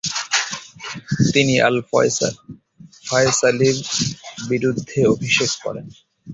তিনি 1.33 1.53
আল-ফায়সালির 1.67 2.27
বিরুদ্ধে 4.49 4.99
অভিষেক 5.13 5.51
করেন। 5.63 5.85